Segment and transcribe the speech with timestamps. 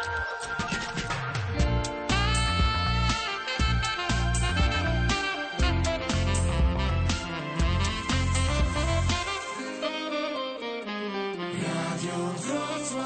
[0.00, 0.79] よし!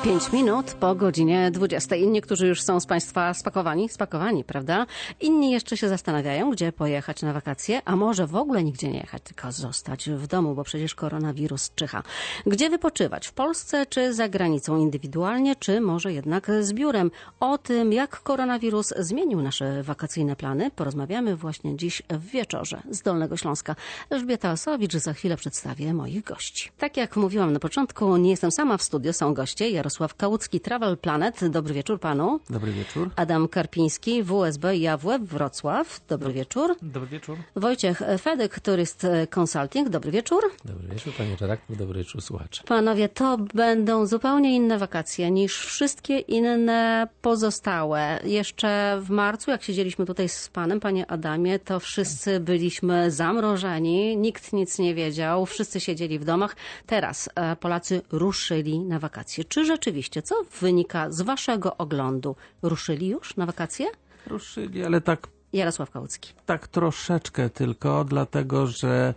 [0.04, 1.96] Pięć minut po godzinie 20.
[2.06, 4.86] Niektórzy już są z Państwa spakowani, spakowani, prawda?
[5.20, 9.22] Inni jeszcze się zastanawiają, gdzie pojechać na wakacje, a może w ogóle nigdzie nie jechać,
[9.22, 12.02] tylko zostać w domu, bo przecież koronawirus czyha.
[12.46, 13.26] Gdzie wypoczywać?
[13.26, 14.76] W Polsce czy za granicą?
[14.76, 17.10] Indywidualnie, czy może jednak z biurem?
[17.40, 23.36] O tym, jak koronawirus zmienił nasze wakacyjne plany, porozmawiamy właśnie dziś w wieczorze z Dolnego
[23.36, 23.76] Śląska.
[24.10, 26.70] Elżbieta Osowicz za chwilę przedstawię moich gości.
[26.78, 29.70] Tak jak mówiłam na początku, nie jestem sama w studiu, są goście.
[29.70, 31.48] Jarosław Kałucki, Travel Planet.
[31.48, 32.40] Dobry wieczór panu.
[32.50, 33.10] Dobry wieczór.
[33.16, 36.00] Adam Karpiński, WSB AWF Wrocław.
[36.08, 36.76] Dobry wieczór.
[36.82, 37.38] Dobry wieczór.
[37.56, 39.06] Wojciech Fedek, Tourist
[39.40, 39.88] Consulting.
[39.88, 40.42] Dobry wieczór.
[40.64, 42.62] Dobry wieczór, panie redaktor, dobry wieczór, słuchacze.
[42.66, 48.20] Panowie, to będą zupełnie inne wakacje niż wszystkie inne pozostałe.
[48.24, 54.52] Jeszcze w marcu, jak siedzieliśmy tutaj z panem, panie Adamie, to wszyscy byliśmy zamrożeni, nikt
[54.52, 56.56] nic nie wiedział, wszyscy siedzieli w domach.
[56.86, 59.44] Teraz e, Polacy ruszyli na wakacje.
[59.44, 59.83] Czy rzeczywiście,
[60.22, 62.36] co wynika z waszego oglądu?
[62.62, 63.86] Ruszyli już na wakacje?
[64.26, 66.32] Ruszyli, ale tak, Jarosław Kałucki.
[66.46, 69.14] tak troszeczkę tylko, dlatego że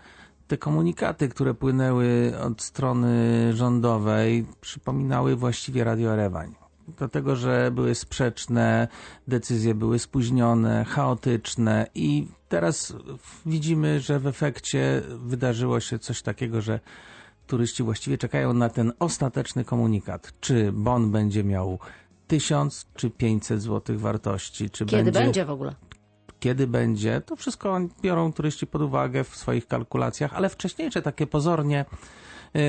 [0.47, 6.55] te komunikaty, które płynęły od strony rządowej, przypominały właściwie Radio Erewań.
[6.97, 8.87] Dlatego, że były sprzeczne,
[9.27, 12.93] decyzje były spóźnione, chaotyczne i teraz
[13.45, 16.79] widzimy, że w efekcie wydarzyło się coś takiego, że
[17.47, 20.33] turyści właściwie czekają na ten ostateczny komunikat.
[20.39, 21.79] Czy bon będzie miał
[22.27, 25.75] 1000 czy 500 złotych wartości, czy Kiedy będzie, będzie w ogóle?
[26.39, 31.85] kiedy będzie, to wszystko biorą turyści pod uwagę w swoich kalkulacjach, ale wcześniejsze takie pozornie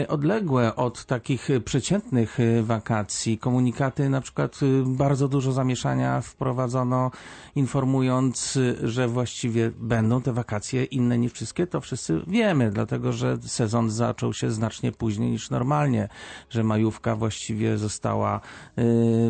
[0.09, 3.39] odległe od takich y, przeciętnych y, wakacji.
[3.39, 7.11] Komunikaty, na przykład y, bardzo dużo zamieszania wprowadzono
[7.57, 13.38] informując, y, że właściwie będą te wakacje inne niż wszystkie, to wszyscy wiemy, dlatego że
[13.43, 16.09] sezon zaczął się znacznie później niż normalnie,
[16.50, 18.41] że majówka właściwie została
[18.78, 18.83] y,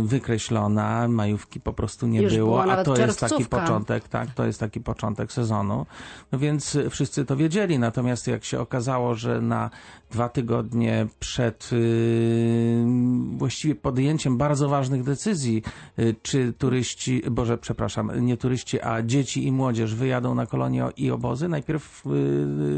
[0.03, 4.61] wykreślona, majówki po prostu nie Już było, a to jest taki początek, tak, to jest
[4.61, 5.87] taki początek sezonu.
[6.33, 9.71] No więc y, wszyscy to wiedzieli, natomiast jak się okazało, że na
[10.11, 12.85] dwa tygodnie przed y,
[13.37, 15.63] właściwie podjęciem bardzo ważnych decyzji,
[15.99, 21.11] y, czy turyści, boże, przepraszam, nie turyści, a dzieci i młodzież wyjadą na kolonie i
[21.11, 22.11] obozy, najpierw y,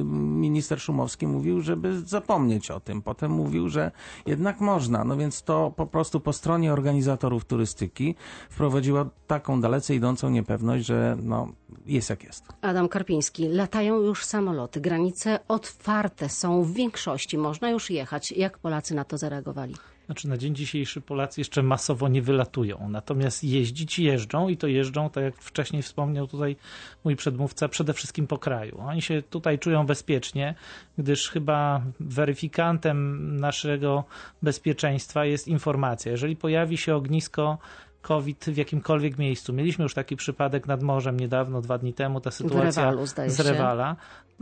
[0.05, 3.03] minister Szumowski mówił, żeby zapomnieć o tym.
[3.03, 3.91] Potem mówił, że
[4.27, 5.05] jednak można.
[5.05, 8.15] No więc to po prostu po stronie organizatorów turystyki
[8.51, 11.49] wprowadziło taką dalece idącą niepewność, że no,
[11.87, 12.45] jest jak jest.
[12.63, 18.33] Adam Karpiński, latają już samoloty, granice otwarte są w większości, można już jechać.
[18.33, 19.75] Jak Polacy na to zareagowali?
[20.07, 25.11] Znaczy na dzień dzisiejszy Polacy jeszcze masowo nie wylatują, natomiast jeździć jeżdżą i to jeżdżą,
[25.11, 26.57] tak jak wcześniej wspomniał tutaj
[27.05, 28.81] mój przedmówca, przede wszystkim po kraju.
[28.81, 30.55] Oni się tutaj czują bezpiecznie,
[30.99, 34.05] gdyż chyba weryfikantem naszego
[34.43, 36.13] bezpieczeństwa jest informacja.
[36.13, 37.59] Jeżeli pojawi się ognisko
[38.03, 39.53] COVID w jakimkolwiek miejscu.
[39.53, 43.41] Mieliśmy już taki przypadek nad morzem niedawno, dwa dni temu, ta sytuacja Rewalu, z.
[43.41, 43.97] Rewala.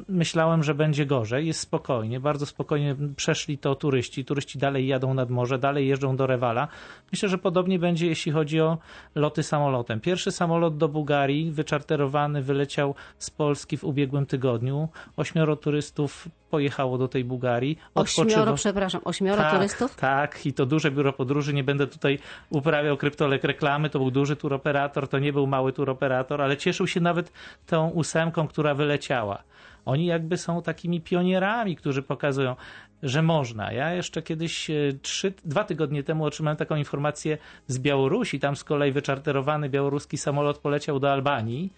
[0.09, 4.25] Myślałem, że będzie gorzej, jest spokojnie, bardzo spokojnie przeszli to turyści.
[4.25, 6.69] Turyści dalej jadą nad morze, dalej jeżdżą do Rewala.
[7.12, 8.78] Myślę, że podobnie będzie, jeśli chodzi o
[9.14, 10.00] loty samolotem.
[10.00, 14.88] Pierwszy samolot do Bułgarii, wyczarterowany, wyleciał z Polski w ubiegłym tygodniu.
[15.16, 17.78] Ośmioro turystów pojechało do tej Bułgarii.
[17.94, 19.97] Ośmioro, przepraszam, ośmioro tak, turystów?
[19.97, 21.54] Tak, i to duże biuro podróży.
[21.54, 22.19] Nie będę tutaj
[22.50, 23.91] uprawiał kryptolek reklamy.
[23.91, 27.32] To był duży turoperator, to nie był mały turoperator, ale cieszył się nawet
[27.66, 29.42] tą ósemką, która wyleciała.
[29.84, 32.56] Oni jakby są takimi pionierami, którzy pokazują,
[33.03, 33.72] że można.
[33.72, 38.41] Ja jeszcze kiedyś, e, trzy, dwa tygodnie temu otrzymałem taką informację z Białorusi.
[38.41, 41.72] Tam z kolei wyczarterowany białoruski samolot poleciał do Albanii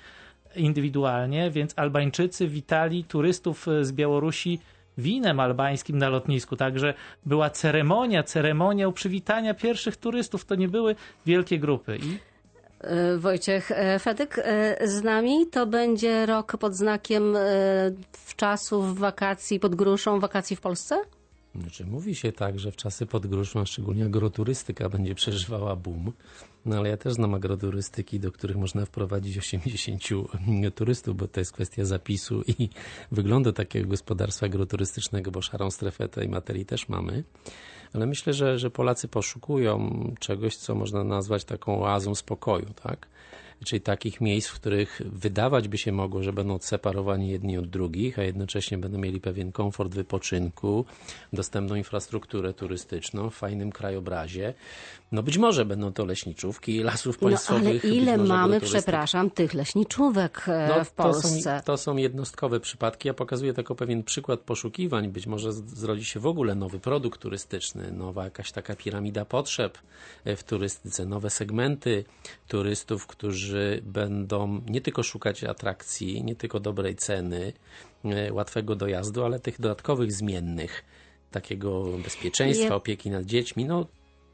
[0.56, 4.58] indywidualnie, więc Albańczycy witali turystów e, z Białorusi
[4.98, 6.56] winem albańskim na lotnisku.
[6.56, 6.94] Także
[7.26, 10.44] była ceremonia, ceremoniał przywitania pierwszych turystów.
[10.44, 10.96] To nie były
[11.26, 11.96] wielkie grupy.
[11.96, 12.29] I
[13.18, 15.46] Wojciech e, Fedyk e, z nami.
[15.46, 17.40] To będzie rok pod znakiem e,
[18.36, 21.00] czasów wakacji pod gruszą, wakacji w Polsce?
[21.54, 26.12] Znaczy, mówi się tak, że w czasy pod gruszą, szczególnie agroturystyka będzie przeżywała boom.
[26.66, 30.02] No ale ja też znam agroturystyki, do których można wprowadzić 80
[30.74, 32.68] turystów, bo to jest kwestia zapisu i
[33.12, 37.24] wyglądu takiego gospodarstwa agroturystycznego, bo szarą strefę tej materii też mamy.
[37.94, 43.06] Ale myślę, że, że Polacy poszukują czegoś, co można nazwać taką oazą spokoju, tak?
[43.64, 48.18] Czyli takich miejsc, w których wydawać by się mogło, że będą separowani jedni od drugich,
[48.18, 50.84] a jednocześnie będą mieli pewien komfort wypoczynku,
[51.32, 54.54] dostępną infrastrukturę turystyczną w fajnym krajobrazie.
[55.12, 57.84] No być może będą to leśniczówki lasów No ale państwowych.
[57.84, 61.62] ile mamy, przepraszam, tych leśniczówek e, No, w to są, Polsce?
[61.64, 63.08] to są jednostkowe przypadki.
[63.08, 65.08] Ja pokazuję tylko pewien przykład poszukiwań.
[65.08, 69.78] Być może zrodzi się w ogóle nowy produkt turystyczny, nowa jakaś taka piramida potrzeb
[70.24, 72.04] e, w turystyce, nowe segmenty
[72.48, 73.49] turystów, którzy
[73.82, 77.52] będą nie tylko szukać atrakcji, nie tylko dobrej ceny,
[78.04, 80.84] e, łatwego dojazdu, ale tych dodatkowych zmiennych,
[81.30, 83.64] takiego bezpieczeństwa, opieki nad dziećmi.
[83.64, 83.86] No,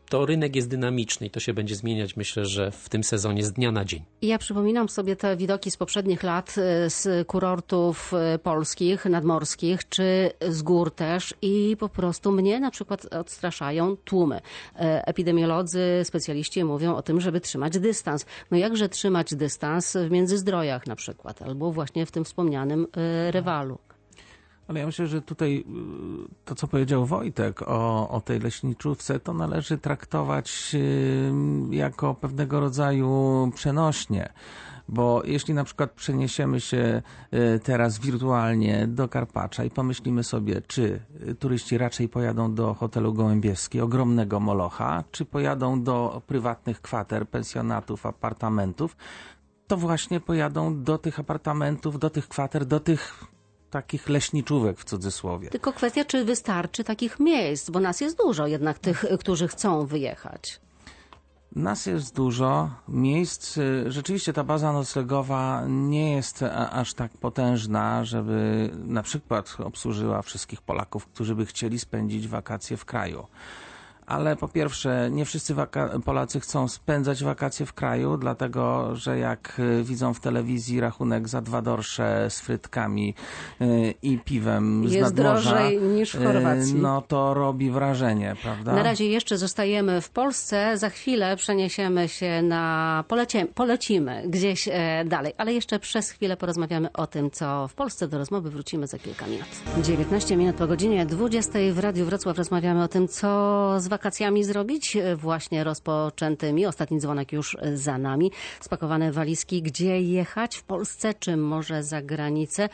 [0.08, 3.52] to rynek jest dynamiczny i to się będzie zmieniać, myślę, że w tym sezonie z
[3.52, 4.02] dnia na dzień.
[4.22, 10.30] Ja przypominam sobie te widoki z poprzednich lat e, z kurortów e, polskich, nadmorskich, czy
[10.48, 14.40] z gór też i po prostu mnie na przykład odstraszają tłumy.
[14.76, 18.26] E, Epidemiolodzy, specjaliści mówią o tym, żeby trzymać dystans.
[18.50, 23.78] No jakże trzymać dystans w Międzyzdrojach na przykład, albo właśnie w tym wspomnianym e, Rewalu.
[24.68, 29.34] Ale ja myślę, że tutaj y, to, co powiedział Wojtek o, o tej leśniczówce, to
[29.34, 31.32] należy traktować y,
[31.70, 34.32] jako pewnego rodzaju przenośnie.
[34.88, 37.02] Bo jeśli na przykład przeniesiemy się
[37.34, 41.00] y, teraz wirtualnie do Karpacza i pomyślimy sobie, czy
[41.38, 48.96] turyści raczej pojadą do hotelu Gołębieski, ogromnego molocha, czy pojadą do prywatnych kwater, pensjonatów, apartamentów,
[49.66, 53.26] to właśnie pojadą do tych apartamentów, do tych kwater, do tych
[53.76, 55.50] takich leśniczówek w cudzysłowie.
[55.50, 60.60] Tylko kwestia, czy wystarczy takich miejsc, bo nas jest dużo jednak tych, którzy chcą wyjechać.
[61.56, 63.56] Nas jest dużo miejsc.
[63.58, 70.62] y, Rzeczywiście ta baza noclegowa nie jest aż tak potężna, żeby na przykład obsłużyła wszystkich
[70.62, 73.26] Polaków, którzy by chcieli spędzić wakacje w kraju.
[74.06, 75.54] Ale po pierwsze, nie wszyscy
[76.04, 81.40] Polacy chcą spędzać wakacje w kraju, dlatego że jak y, widzą w telewizji rachunek za
[81.40, 83.14] dwa dorsze z frytkami
[83.60, 86.74] y, i piwem z Jest nadmorza, drożej niż w y, Chorwacji.
[86.74, 88.72] no to robi wrażenie, prawda?
[88.74, 90.78] Na razie jeszcze zostajemy w Polsce.
[90.78, 93.04] Za chwilę przeniesiemy się na.
[93.08, 98.08] Polecie, polecimy gdzieś e, dalej, ale jeszcze przez chwilę porozmawiamy o tym, co w Polsce.
[98.08, 99.46] Do rozmowy wrócimy za kilka minut.
[99.82, 103.95] 19 minut po godzinie 20 w Radiu Wrocław rozmawiamy o tym, co z wakacjami
[104.44, 104.96] zrobić.
[104.96, 106.66] E, Właśnie rozpoczętymi.
[106.66, 108.30] Ostatni dzwonek już e, za nami.
[108.60, 109.62] Spakowane walizki.
[109.62, 112.68] Gdzie jechać w Polsce, czy może za granicę?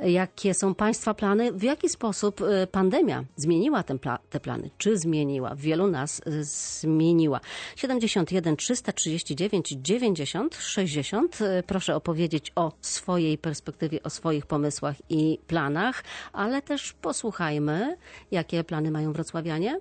[0.00, 1.52] Jakie są Państwa plany?
[1.52, 3.82] W jaki sposób e, pandemia zmieniła
[4.30, 4.70] te plany?
[4.78, 5.54] Czy zmieniła?
[5.54, 7.40] Wielu nas e, zmieniła.
[7.76, 11.38] 71 339 90 60.
[11.40, 17.96] E, Proszę opowiedzieć o swojej perspektywie, o swoich pomysłach i planach, ale też posłuchajmy,
[18.30, 19.80] jakie plany mają wrocławianie.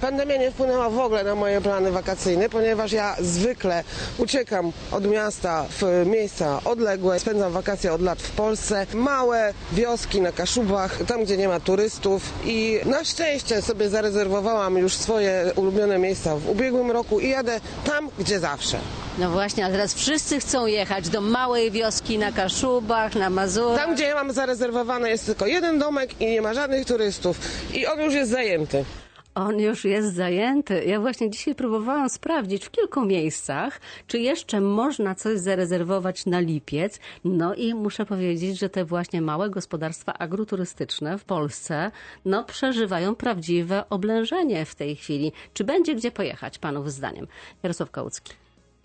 [0.00, 3.84] Pandemia nie wpłynęła w ogóle na moje plany wakacyjne, ponieważ ja zwykle
[4.18, 10.32] uciekam od miasta w miejsca odległe, spędzam wakacje od lat w Polsce, małe wioski na
[10.32, 16.36] Kaszubach, tam gdzie nie ma turystów i na szczęście sobie zarezerwowałam już swoje ulubione miejsca
[16.36, 18.78] w ubiegłym roku i jadę tam, gdzie zawsze.
[19.18, 23.80] No właśnie, a teraz wszyscy chcą jechać do małej wioski na Kaszubach, na Mazurach.
[23.80, 27.38] Tam, gdzie ja mam zarezerwowane jest tylko jeden domek i nie ma żadnych turystów
[27.74, 28.84] i on już jest zajęty.
[29.34, 30.84] On już jest zajęty.
[30.84, 37.00] Ja właśnie dzisiaj próbowałam sprawdzić w kilku miejscach, czy jeszcze można coś zarezerwować na lipiec.
[37.24, 41.90] No i muszę powiedzieć, że te właśnie małe gospodarstwa agroturystyczne w Polsce
[42.24, 45.32] no, przeżywają prawdziwe oblężenie w tej chwili.
[45.54, 47.26] Czy będzie gdzie pojechać, panów zdaniem?
[47.62, 48.41] Jarosław Kałucki.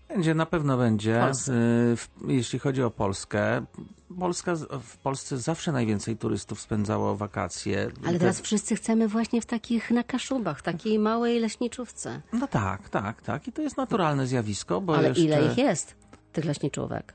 [0.08, 1.26] Będzie, na pewno będzie.
[1.28, 1.32] Y,
[2.28, 3.66] Jeśli chodzi o Polskę,
[4.20, 7.90] Polska, w Polsce zawsze najwięcej turystów spędzało wakacje.
[8.04, 12.22] Ale Te- teraz wszyscy chcemy właśnie w takich na Kaszubach, takiej małej leśniczówce.
[12.34, 13.48] No tak, tak, tak.
[13.48, 15.96] I to jest naturalne zjawisko, bo Ale jeszcze ile ich jest,
[16.34, 17.14] tych leśniczówek?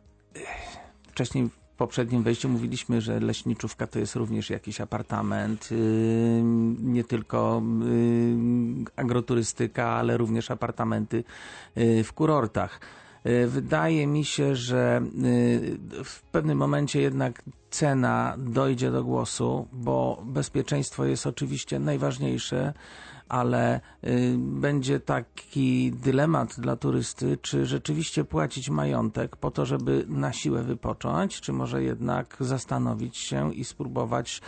[1.09, 1.51] wcześniej
[1.83, 5.79] poprzednim wejściu mówiliśmy, że leśniczówka to jest również jakiś apartament, yy,
[6.83, 11.25] nie tylko yy, agroturystyka, ale również apartamenty
[11.77, 12.81] yy, w kurortach.
[13.47, 15.03] Wydaje mi się, że
[16.05, 22.73] w pewnym momencie jednak cena dojdzie do głosu, bo bezpieczeństwo jest oczywiście najważniejsze,
[23.33, 30.33] ale y, będzie taki dylemat dla turysty, czy rzeczywiście płacić majątek po to, żeby na
[30.33, 34.41] siłę wypocząć, czy może jednak zastanowić się i spróbować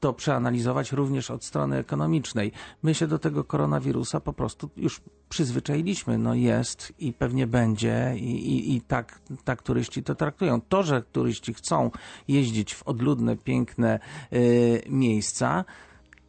[0.00, 2.52] to przeanalizować również od strony ekonomicznej.
[2.82, 6.18] My się do tego koronawirusa po prostu już przyzwyczailiśmy.
[6.18, 10.60] No jest i pewnie będzie i, i, i tak, tak turyści to traktują.
[10.60, 11.90] To, że turyści chcą
[12.28, 14.00] jeździć w odludne, piękne
[14.32, 15.64] y, miejsca,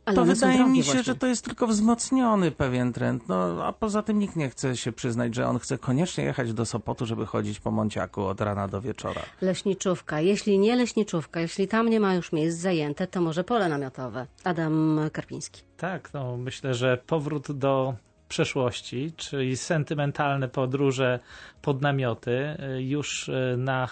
[0.05, 1.03] Ale to wydaje mi się, właśnie.
[1.03, 3.29] że to jest tylko wzmocniony pewien trend.
[3.29, 6.65] No, a poza tym nikt nie chce się przyznać, że on chce koniecznie jechać do
[6.65, 9.21] Sopotu, żeby chodzić po Monciaku od rana do wieczora.
[9.41, 10.21] Leśniczówka.
[10.21, 14.27] Jeśli nie leśniczówka, jeśli tam nie ma już miejsc zajęte, to może pole namiotowe.
[14.43, 15.61] Adam Karpiński.
[15.77, 17.95] Tak, no myślę, że powrót do
[18.27, 21.19] przeszłości, czyli sentymentalne podróże
[21.61, 23.87] pod namioty, y, już y, na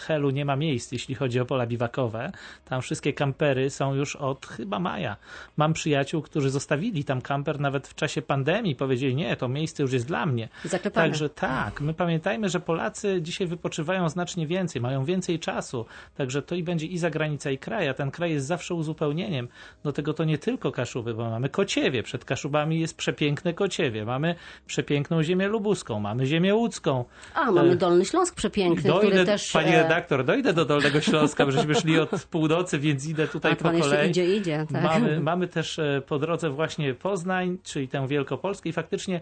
[0.00, 2.32] Helu nie ma miejsc, jeśli chodzi o pola biwakowe.
[2.64, 5.16] Tam wszystkie kampery są już od chyba maja.
[5.56, 8.76] Mam przyjaciół, którzy zostawili tam kamper nawet w czasie pandemii.
[8.76, 10.48] Powiedzieli, nie, to miejsce już jest dla mnie.
[10.64, 11.06] Zaklepane.
[11.06, 15.86] Także tak, my pamiętajmy, że Polacy dzisiaj wypoczywają znacznie więcej, mają więcej czasu.
[16.16, 19.48] Także to i będzie i zagranica, i kraj, a ten kraj jest zawsze uzupełnieniem.
[19.82, 22.02] Do tego to nie tylko Kaszuby, bo mamy Kociewie.
[22.02, 24.04] Przed Kaszubami jest przepiękne Kociewie.
[24.04, 24.34] Mamy
[24.66, 27.04] przepiękną ziemię lubuską, mamy ziemię łódzką.
[27.34, 29.52] A, mamy E, Dolny Śląsk przepiękny, który też...
[29.52, 33.52] pani e, redaktor, dojdę do Dolnego Śląska, bo żeśmy szli od północy, więc idę tutaj
[33.52, 34.10] A po kolei.
[34.10, 34.82] idzie, idzie, tak.
[34.82, 39.20] Mamy, mamy też e, po drodze właśnie Poznań, czyli tę Wielkopolskę i faktycznie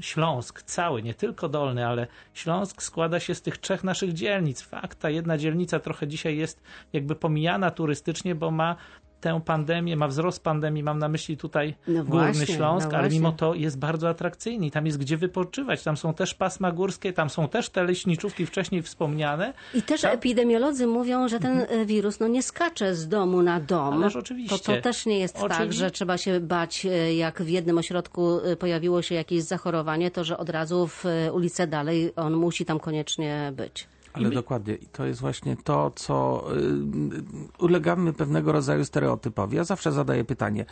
[0.00, 4.62] Śląsk cały, nie tylko Dolny, ale Śląsk składa się z tych trzech naszych dzielnic.
[4.62, 8.76] Fakt, ta jedna dzielnica trochę dzisiaj jest jakby pomijana turystycznie, bo ma
[9.20, 13.02] tę pandemię, ma wzrost pandemii, mam na myśli tutaj No Górny właśnie, Śląsk, no ale
[13.02, 13.18] właśnie.
[13.20, 15.82] mimo to jest bardzo atrakcyjny i tam jest gdzie wypoczywać.
[15.82, 19.52] Tam są też pasma górskie, tam są też te leśniczówki wcześniej wspomniane.
[19.74, 20.14] I też Tak.
[20.14, 23.94] epidemiolodzy mówią, że ten e, wirus no, nie skacze z domu na dom.
[23.94, 24.58] Ależ oczywiście.
[24.58, 28.40] To, to też nie jest tak, że trzeba się bać, e, jak w jednym ośrodku
[28.40, 32.80] e, pojawiło się jakieś zachorowanie, to że od razu w ulicę dalej on musi tam
[32.80, 33.86] koniecznie być.
[34.12, 34.74] Ale dokładnie.
[34.74, 39.56] I to jest właśnie to, co y, ulegamy pewnego rodzaju stereotypowi.
[39.56, 40.64] Ja zawsze zadaję pytanie,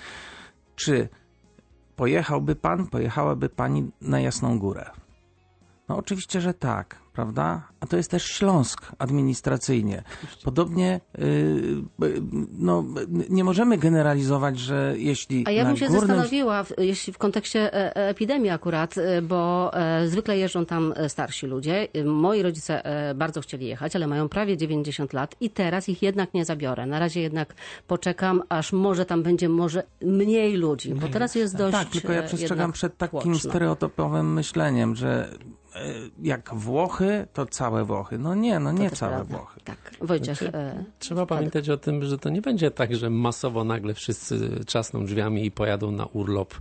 [0.76, 1.08] czy
[1.96, 4.90] pojechałby pan, pojechałaby pani na Jasną Górę?
[5.88, 7.62] No oczywiście, że tak, prawda?
[7.80, 10.02] A to jest też Śląsk administracyjnie.
[10.44, 11.22] Podobnie, y,
[12.04, 12.22] y,
[12.58, 12.84] no,
[13.30, 16.08] nie możemy generalizować, że jeśli A ja bym się górnym...
[16.08, 19.70] zastanowiła, jeśli w kontekście e, e, epidemii akurat, e, bo
[20.06, 21.88] zwykle jeżdżą tam starsi ludzie.
[22.04, 22.82] Moi rodzice
[23.14, 26.86] bardzo chcieli jechać, ale mają prawie 90 lat i teraz ich jednak nie zabiorę.
[26.86, 27.54] Na razie jednak
[27.86, 32.22] poczekam, aż może tam będzie może mniej ludzi, bo teraz jest dość Tak, tylko ja
[32.22, 33.50] przestrzegam przed takim tłoczno.
[33.50, 35.28] stereotypowym myśleniem, że
[36.22, 38.18] jak Włochy, to całe Włochy.
[38.18, 39.36] No nie, no nie całe prawda.
[39.36, 39.60] Włochy.
[39.64, 40.38] Tak, Wojciech.
[40.38, 44.64] Znaczy, e, Trzeba pamiętać o tym, że to nie będzie tak, że masowo nagle wszyscy
[44.66, 46.54] czasną drzwiami i pojadą na urlop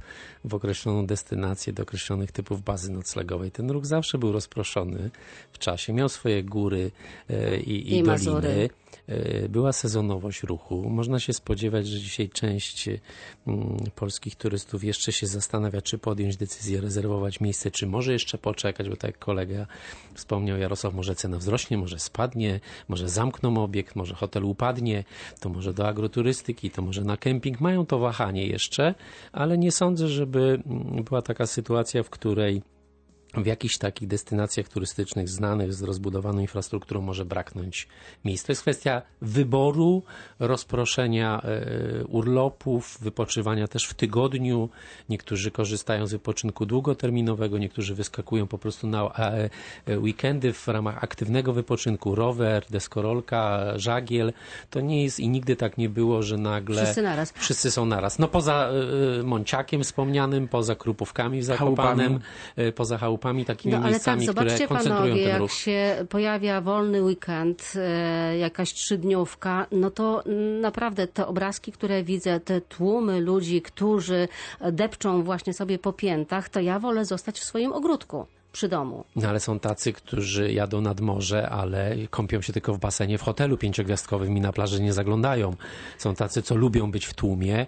[0.48, 3.52] w określoną destynację do określonych typów bazy noclegowej.
[3.52, 5.10] Ten ruch zawsze był rozproszony
[5.52, 6.92] w czasie, miał swoje góry
[7.30, 8.70] e, i, i, I doliny.
[9.08, 10.90] E, Była sezonowość ruchu.
[10.90, 12.90] Można się spodziewać, że dzisiaj część
[13.96, 18.96] polskich turystów jeszcze się zastanawia, czy podjąć decyzję, rezerwować miejsce, czy może jeszcze poczekać, bo
[18.96, 19.68] tak jak kolega
[20.14, 25.04] wspomniał Jarosław, może cena wzrośnie, może spadnie, może zamkną obiekt, może hotel upadnie,
[25.40, 27.62] to może do agroturystyki, to może na kemping.
[27.62, 28.96] Mają to wahanie jeszcze,
[29.32, 30.37] ale nie sądzę, żeby
[31.06, 32.62] była taka sytuacja, w której
[33.44, 37.88] w jakichś takich destynacjach turystycznych znanych z rozbudowaną infrastrukturą może braknąć
[38.26, 38.46] miejsc.
[38.46, 40.04] To jest kwestia wyboru,
[40.40, 44.70] rozproszenia e, urlopów, wypoczywania też w tygodniu.
[45.10, 49.50] Niektórzy korzystają z wypoczynku długoterminowego, niektórzy wyskakują po prostu na e,
[49.86, 52.16] e, weekendy w ramach aktywnego wypoczynku.
[52.16, 54.34] Rower, deskorolka, żagiel.
[54.70, 57.32] To nie jest i nigdy tak nie było, że nagle Wszyscy naraz.
[57.32, 58.20] wszyscy są naraz.
[58.20, 58.70] No poza
[59.24, 62.20] Monciakiem wspomnianym, poza Krupówkami w Zakopanem,
[62.76, 65.52] poza chałupami, takimi No ale tak, miejscami, które zobaczcie koncentrują panowie, ten jak ruch.
[65.52, 70.24] się pojawia wolny weekend, e, jakaś trzydniówka, no to
[70.62, 74.28] naprawdę te obrazki, które widzę, te tłumy ludzi, którzy
[74.72, 79.06] depczą właśnie sobie po piętach, to ja wolę zostać w swoim ogródku przy domu.
[79.16, 83.22] No ale są tacy, którzy jadą nad morze, ale kąpią się tylko w basenie w
[83.22, 85.56] hotelu pięciogwiazdkowym i na plaży nie zaglądają.
[85.98, 87.68] Są tacy, co lubią być w tłumie,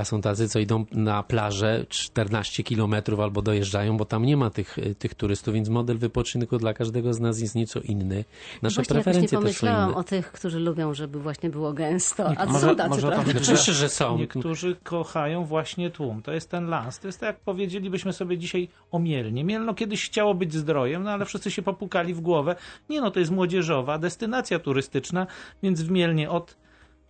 [0.00, 4.50] a są tacy, co idą na plażę 14 kilometrów albo dojeżdżają, bo tam nie ma
[4.50, 8.24] tych, tych turystów, więc model wypoczynku dla każdego z nas jest nieco inny.
[8.62, 12.32] Nasze właśnie nie preferencje też są pomyślałam o tych, którzy lubią, żeby właśnie było gęsto.
[12.36, 13.32] A Może- są tacy, może to prawda?
[13.40, 14.18] Oczywiście, że są.
[14.18, 16.22] Niektórzy kochają właśnie tłum.
[16.22, 16.98] To jest ten lans.
[16.98, 19.44] To jest tak, jak powiedzielibyśmy sobie dzisiaj o Mielnie.
[19.44, 22.56] Mielno kiedyś chciało być zdrojem, no ale wszyscy się popukali w głowę.
[22.88, 25.26] Nie no, to jest młodzieżowa destynacja turystyczna,
[25.62, 26.56] więc w Mielnie od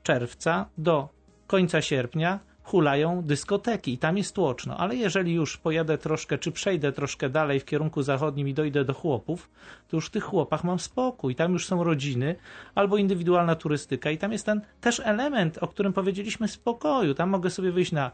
[0.02, 1.08] czerwca do
[1.46, 4.76] końca sierpnia hulają dyskoteki i tam jest tłoczno.
[4.76, 8.94] Ale jeżeli już pojadę troszkę, czy przejdę troszkę dalej w kierunku zachodnim i dojdę do
[8.94, 9.50] chłopów,
[9.88, 11.34] to już w tych chłopach mam spokój.
[11.34, 12.36] Tam już są rodziny
[12.74, 17.14] albo indywidualna turystyka i tam jest ten też element, o którym powiedzieliśmy, spokoju.
[17.14, 18.10] Tam mogę sobie wyjść na,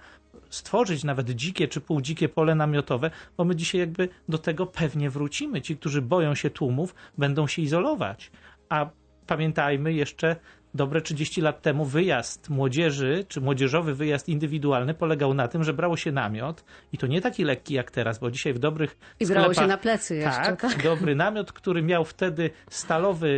[0.50, 5.62] stworzyć nawet dzikie czy półdzikie pole namiotowe, bo my dzisiaj jakby do tego pewnie wrócimy.
[5.62, 8.30] Ci, którzy boją się tłumów, będą się izolować.
[8.68, 8.90] A
[9.26, 10.36] pamiętajmy jeszcze
[10.74, 15.96] dobre 30 lat temu wyjazd młodzieży, czy młodzieżowy wyjazd indywidualny polegał na tym, że brało
[15.96, 19.44] się namiot i to nie taki lekki jak teraz, bo dzisiaj w dobrych I brało
[19.44, 20.82] sklepach, się na plecy jeszcze, tak, tak?
[20.82, 23.28] dobry namiot, który miał wtedy stalowy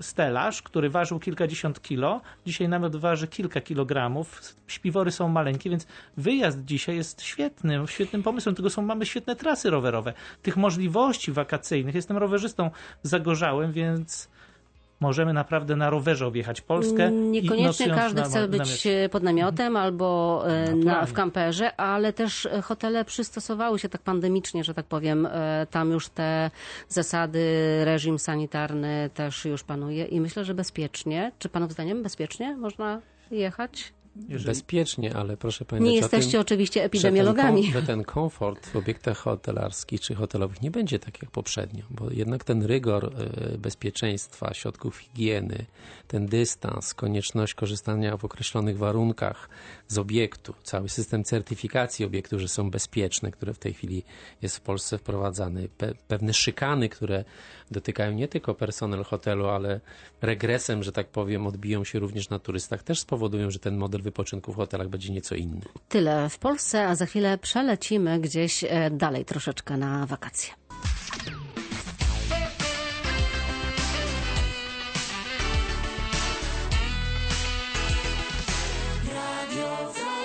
[0.00, 2.20] y, stelaż, który ważył kilkadziesiąt kilo.
[2.46, 4.56] Dzisiaj namiot waży kilka kilogramów.
[4.66, 8.54] Śpiwory są maleńkie, więc wyjazd dzisiaj jest świetnym, świetnym pomysłem.
[8.54, 10.12] Tylko są, mamy świetne trasy rowerowe.
[10.42, 11.94] Tych możliwości wakacyjnych.
[11.94, 12.70] Jestem rowerzystą
[13.02, 14.28] zagorzałym, więc
[15.00, 17.10] możemy naprawdę na rowerze objechać Polskę.
[17.10, 21.06] Niekoniecznie każdy na- chce na być pod namiotem albo e, na, pewnie.
[21.06, 25.26] w kamperze, ale też hotele przystosowały się tak pandemicznie, że tak powiem.
[25.26, 26.50] E, Tam już te
[26.88, 27.44] zasady,
[27.84, 33.00] reżim sanitarny też już panuje i myślę, że bezpiecznie, czy panów zdaniem bezpiecznie można
[33.30, 33.92] jechać?
[34.28, 37.72] Jeżeli- Bezpiecznie, ale proszę pamiętać Nie o jesteście tym, oczywiście że ten, epidemiologami.
[37.72, 42.44] że ten komfort w obiektach hotelarskich czy hotelowych nie będzie tak jak poprzednio, bo jednak
[42.44, 43.04] ten rygor
[43.54, 45.66] e, bezpieczeństwa, środków higieny,
[46.08, 49.48] ten dystans, konieczność korzystania w określonych warunkach
[49.88, 54.02] z obiektu, cały system certyfikacji obiektu, że są bezpieczne, które w tej chwili
[54.42, 57.24] jest w Polsce wprowadzany, pe, pewne szykany, które
[57.70, 59.80] dotykają nie tylko personel hotelu, ale
[60.22, 64.52] regresem, że tak powiem, odbiją się również na turystach, też spowodują, że ten model wypoczynku
[64.52, 65.60] w hotelach będzie nieco inny.
[65.88, 70.52] Tyle w Polsce, a za chwilę przelecimy gdzieś e, dalej troszeczkę na wakacje.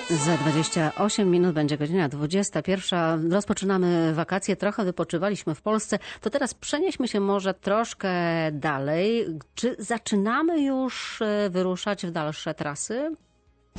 [0.09, 3.31] Za 28 minut będzie godzina 21.
[3.31, 5.99] Rozpoczynamy wakacje, trochę wypoczywaliśmy w Polsce.
[6.21, 8.11] To teraz przenieśmy się może troszkę
[8.51, 9.25] dalej.
[9.55, 13.15] Czy zaczynamy już e, wyruszać w dalsze trasy?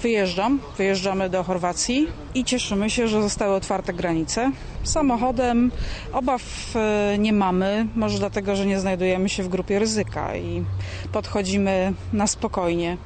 [0.03, 4.53] Wyjeżdżam, wyjeżdżamy do Chorwacji i cieszymy się, że zostały otwarte granice.
[4.83, 5.73] Samochodem
[6.13, 6.43] obaw
[6.77, 10.65] e, nie mamy, może dlatego, że nie znajdujemy się w grupie ryzyka i
[11.13, 12.97] podchodzimy na spokojnie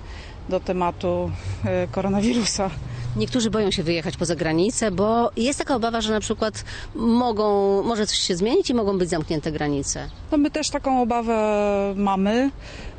[0.48, 1.30] do tematu
[1.64, 2.70] e, koronawirusa.
[3.18, 8.06] Niektórzy boją się wyjechać poza granicę, bo jest taka obawa, że na przykład mogą, może
[8.06, 10.08] coś się zmienić i mogą być zamknięte granice.
[10.32, 11.36] No my też taką obawę
[11.96, 12.50] mamy,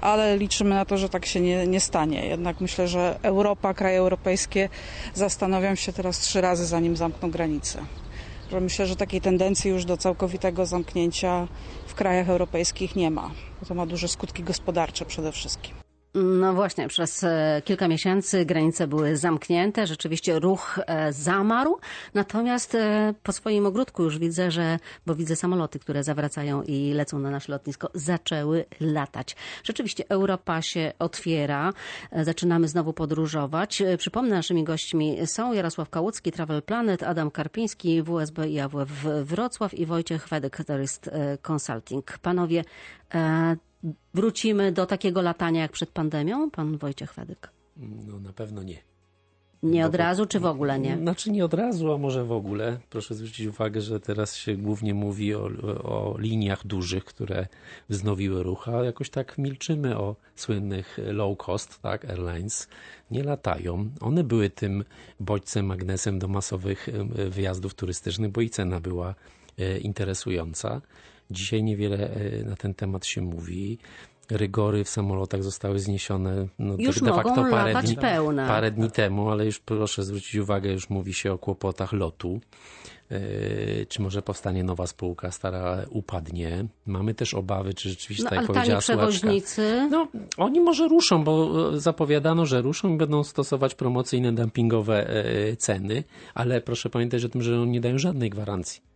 [0.01, 2.25] ale liczymy na to, że tak się nie, nie stanie.
[2.27, 4.69] Jednak myślę, że Europa, kraje europejskie
[5.13, 7.79] zastanowią się teraz trzy razy, zanim zamkną granice.
[8.61, 11.47] Myślę, że takiej tendencji już do całkowitego zamknięcia
[11.87, 13.31] w krajach europejskich nie ma.
[13.67, 15.88] To ma duże skutki gospodarcze przede wszystkim.
[16.13, 21.79] No właśnie, przez e, kilka miesięcy granice były zamknięte, rzeczywiście ruch e, zamarł,
[22.13, 27.19] natomiast e, po swoim ogródku już widzę, że, bo widzę samoloty, które zawracają i lecą
[27.19, 29.35] na nasze lotnisko, zaczęły latać.
[29.63, 31.73] Rzeczywiście Europa się otwiera,
[32.11, 33.83] zaczynamy znowu podróżować.
[33.97, 38.89] Przypomnę, naszymi gośćmi są Jarosław Kałucki, Travel Planet, Adam Karpiński, WSB i AWF
[39.23, 42.17] Wrocław i Wojciech Wedek, Tourist e, Consulting.
[42.17, 42.63] Panowie,
[44.13, 46.51] wrócimy do takiego latania jak przed pandemią?
[46.51, 47.49] Pan Wojciech Wedyk.
[47.77, 48.89] No na pewno nie.
[49.63, 50.97] Nie od razu, czy w ogóle nie?
[50.97, 52.79] Znaczy nie od razu, a może w ogóle.
[52.89, 55.49] Proszę zwrócić uwagę, że teraz się głównie mówi o,
[55.83, 57.47] o liniach dużych, które
[57.89, 62.67] wznowiły ruch, a jakoś tak milczymy o słynnych low cost, tak, airlines.
[63.11, 63.89] Nie latają.
[64.01, 64.83] One były tym
[65.19, 66.87] bodźcem, magnesem do masowych
[67.29, 69.15] wyjazdów turystycznych, bo i cena była
[69.57, 70.81] e, interesująca.
[71.31, 73.77] Dzisiaj niewiele e, na ten temat się mówi.
[74.31, 78.47] Rygory w samolotach zostały zniesione no, Już de facto mogą parę dni, pełne.
[78.47, 82.39] parę dni temu, ale już proszę zwrócić uwagę, już mówi się o kłopotach lotu.
[83.09, 86.65] Yy, Czy może powstanie nowa spółka, stara upadnie.
[86.85, 89.87] Mamy też obawy, czy rzeczywiście, No, tak ale jak powiedziała przewoźnicy.
[89.91, 91.33] no, oni może ruszą, bo
[91.73, 97.29] e, zapowiadano, że ruszą i będą stosować promocyjne, dumpingowe e, ceny, ale proszę pamiętać o
[97.29, 98.88] tym, że oni nie dają żadnej gwarancji.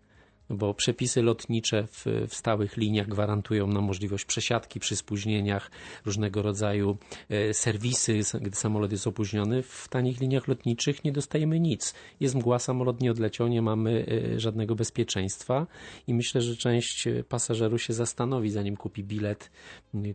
[0.50, 5.72] Bo przepisy lotnicze w, w stałych liniach gwarantują nam możliwość przesiadki przy spóźnieniach,
[6.06, 6.98] różnego rodzaju
[7.30, 9.64] e, serwisy, gdy samolot jest opóźniony.
[9.64, 11.94] W tanich liniach lotniczych nie dostajemy nic.
[12.20, 15.68] Jest mgła, samolot nie odleciał, nie mamy e, żadnego bezpieczeństwa
[16.08, 19.52] i myślę, że część e, pasażerów się zastanowi, zanim kupi bilet,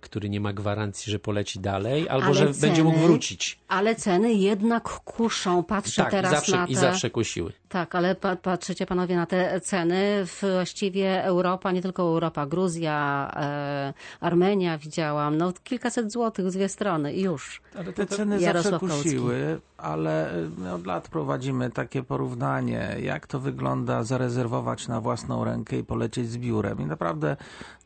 [0.00, 3.58] który nie ma gwarancji, że poleci dalej, albo Ale że będzie mógł ceny- wrócić.
[3.68, 5.62] Ale ceny jednak kuszą.
[5.64, 6.72] Patrzę Tak, teraz zawsze, na te...
[6.72, 7.52] i zawsze kusiły.
[7.68, 10.17] Tak, ale pa, patrzycie panowie na te ceny.
[10.24, 15.38] Właściwie Europa, nie tylko Europa, Gruzja, e, Armenia widziałam.
[15.38, 17.62] No kilkaset złotych z dwie strony i już.
[17.78, 19.60] Ale te ceny Jarosław zawsze kusiły.
[19.78, 25.78] Ale y, my od lat prowadzimy takie porównanie, jak to wygląda zarezerwować na własną rękę
[25.78, 26.80] i polecieć z biurem.
[26.80, 27.36] I naprawdę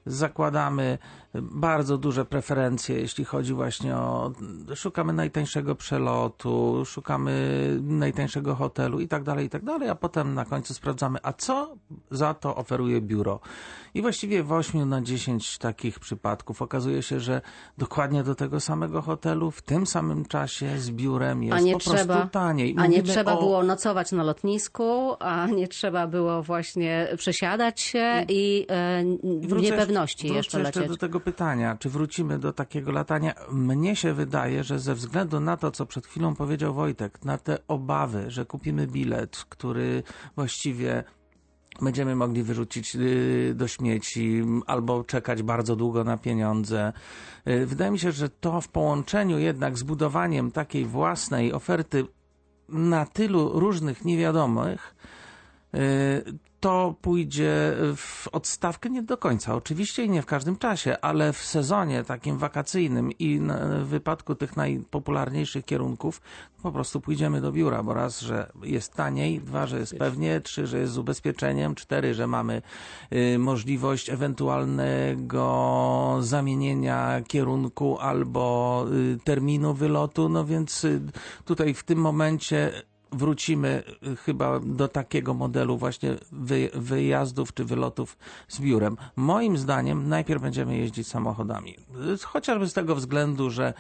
[0.07, 0.99] zakładamy
[1.43, 4.33] bardzo duże preferencje, jeśli chodzi właśnie o.
[4.75, 7.33] Szukamy najtańszego przelotu, szukamy
[7.83, 11.77] najtańszego hotelu i tak dalej, i tak dalej, a potem na końcu sprawdzamy, a co
[12.11, 13.41] za to oferuje biuro.
[13.95, 17.41] I właściwie w 8 na 10 takich przypadków okazuje się, że
[17.79, 21.79] dokładnie do tego samego hotelu w tym samym czasie z biurem jest A nie po
[21.79, 22.75] prostu trzeba, taniej.
[22.79, 27.81] a nie Mówimy trzeba o- było nocować na lotnisku, a nie trzeba było właśnie przesiadać
[27.81, 29.03] się i e,
[29.49, 30.89] w niepewności jeszcze jeszcze lecieć.
[30.89, 33.35] do tego pytania, czy wrócimy do takiego latania.
[33.53, 37.59] Mnie się wydaje, że ze względu na to, co przed chwilą powiedział Wojtek, na te
[37.69, 40.03] obawy, że kupimy bilet, który
[40.37, 41.05] właściwie
[41.83, 46.93] będziemy mogli wyrzucić y, do śmieci albo czekać bardzo długo na pieniądze.
[47.49, 52.05] Y, Wydaje mi się, że to w połączeniu jednak z budowaniem takiej własnej oferty
[52.69, 54.95] na tylu różnych niewiadomych,
[56.61, 59.55] to pójdzie w odstawkę nie do końca.
[59.55, 63.41] Oczywiście i nie w każdym czasie, ale w sezonie takim wakacyjnym i
[63.83, 66.21] w wypadku tych najpopularniejszych kierunków
[66.63, 70.67] po prostu pójdziemy do biura, bo raz, że jest taniej, dwa, że jest pewnie, trzy,
[70.67, 72.63] że jest z ubezpieczeniem, cztery, że mamy
[73.13, 81.01] y, możliwość ewentualnego zamienienia kierunku albo y, terminu wylotu, no więc y,
[81.45, 82.73] tutaj w tym momencie
[83.13, 88.97] wrócimy y, chyba do takiego modelu właśnie wy, wyjazdów czy wylotów z biurem.
[89.17, 91.77] Moim zdaniem najpierw będziemy jeździć samochodami.
[92.25, 93.75] Chociażby z tego względu, że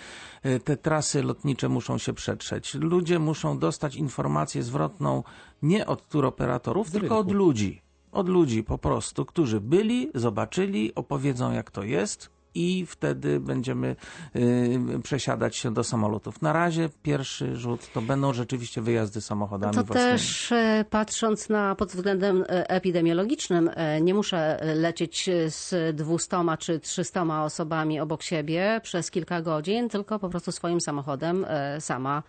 [0.47, 2.75] y, te trasy lotnicze muszą się przetrzeć.
[2.75, 5.23] Ludzie muszą dostać informację zwrotną
[5.62, 7.83] nie od turoperatorów, Z tylko od ludzi.
[8.12, 13.97] Od ludzi po prostu, którzy byli, zobaczyli, opowiedzą jak to jest i wtedy będziemy
[14.37, 16.43] y, przesiadać się do samolotów.
[16.43, 20.12] Na razie pierwszy rzut to będą rzeczywiście wyjazdy samochodami To własnymi.
[20.12, 26.81] też e, patrząc na pod względem e, epidemiologicznym, e, nie muszę lecieć z 200 czy
[26.81, 31.47] 300 osobami obok siebie przez kilka godzin, tylko po prostu swoim samochodem
[31.79, 32.23] sama,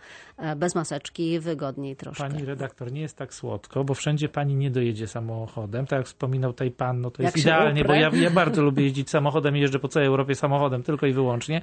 [0.56, 2.28] bez maseczki, wygodniej troszkę.
[2.28, 5.86] Pani redaktor, nie jest tak słodko, bo wszędzie pani nie dojedzie samochodem.
[5.86, 8.84] Tak jak wspominał tutaj pan, no to Jak jest idealnie, bo ja, ja bardzo lubię
[8.84, 11.62] jeździć samochodem i jeżdżę po całej Europie samochodem, tylko i wyłącznie.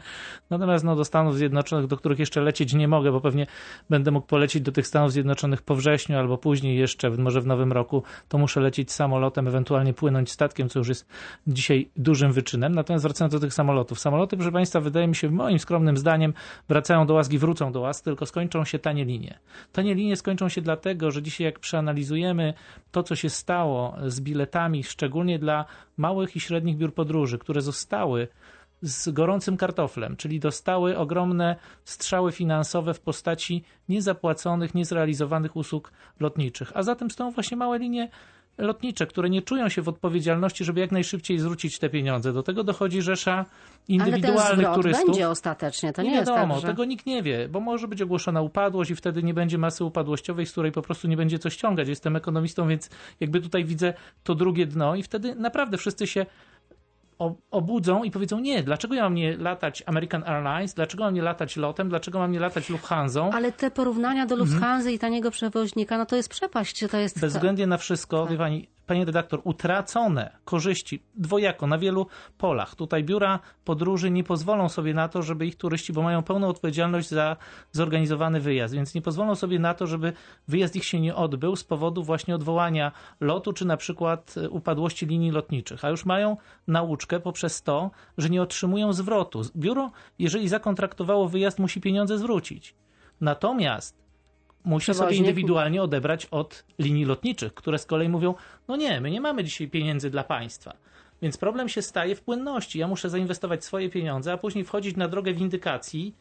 [0.49, 3.47] Natomiast no, do Stanów Zjednoczonych, do których jeszcze lecieć nie mogę, bo pewnie
[3.89, 7.71] będę mógł polecieć do tych Stanów Zjednoczonych po wrześniu albo później jeszcze, może w nowym
[7.71, 11.07] roku, to muszę lecieć samolotem, ewentualnie płynąć statkiem, co już jest
[11.47, 12.75] dzisiaj dużym wyczynem.
[12.75, 13.99] Natomiast wracając do tych samolotów.
[13.99, 16.33] Samoloty, proszę Państwa, wydaje mi się, moim skromnym zdaniem,
[16.69, 19.39] wracają do łaski, wrócą do łask, tylko skończą się tanie linie.
[19.71, 22.53] Tanie linie skończą się dlatego, że dzisiaj jak przeanalizujemy
[22.91, 25.65] to, co się stało z biletami, szczególnie dla
[25.97, 28.27] małych i średnich biur podróży, które zostały
[28.81, 36.71] z gorącym kartoflem, czyli dostały ogromne strzały finansowe w postaci niezapłaconych, niezrealizowanych usług lotniczych.
[36.75, 38.09] A zatem są właśnie małe linie
[38.57, 42.33] lotnicze, które nie czują się w odpowiedzialności, żeby jak najszybciej zwrócić te pieniądze.
[42.33, 45.07] Do tego dochodzi rzesza Ale ten indywidualnych turystów.
[45.07, 46.67] będzie ostatecznie, to nie, nie jest wiadomo, tak, że...
[46.67, 50.45] tego nikt nie wie, bo może być ogłoszona upadłość i wtedy nie będzie masy upadłościowej,
[50.45, 51.87] z której po prostu nie będzie co ściągać.
[51.87, 52.89] Jestem ekonomistą, więc
[53.19, 56.25] jakby tutaj widzę to drugie dno i wtedy naprawdę wszyscy się
[57.51, 61.57] obudzą i powiedzą, nie, dlaczego ja mam nie latać American Airlines, dlaczego mam nie latać
[61.57, 63.29] lotem, dlaczego mam nie latać Lufthansa?
[63.33, 64.51] Ale te porównania do Mhm.
[64.51, 67.19] Lufthansa i taniego przewoźnika, no to jest przepaść, to jest...
[67.21, 68.31] Bezwzględnie na wszystko, Tak.
[68.31, 72.75] wie pani, pani redaktor, utracone korzyści dwojako na wielu polach.
[72.75, 77.09] Tutaj biura podróży nie pozwolą sobie na to, żeby ich turyści, bo mają pełną odpowiedzialność
[77.09, 77.37] za
[77.71, 80.13] zorganizowany wyjazd, więc nie pozwolą sobie na to, żeby
[80.47, 85.05] wyjazd ich się nie odbył z powodu właśnie odwołania lotu, czy na przykład e, upadłości
[85.05, 85.85] linii lotniczych.
[85.85, 89.41] A już mają nauczkę poprzez to, że nie otrzymują zwrotu.
[89.55, 92.75] Biuro, jeżeli zakontraktowało wyjazd, musi pieniądze zwrócić.
[93.21, 94.00] Natomiast
[94.63, 98.35] musi sobie indywidualnie odebrać od linii lotniczych, które z kolei mówią,
[98.67, 100.73] no nie, my nie mamy dzisiaj pieniędzy dla państwa.
[101.21, 102.79] Więc problem się staje w płynności.
[102.79, 106.15] Ja muszę zainwestować swoje pieniądze, a później wchodzić na drogę windykacji